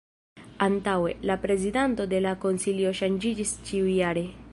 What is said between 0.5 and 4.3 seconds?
Antaŭe, la prezidanto de la Konsilio ŝanĝiĝis ĉiujare.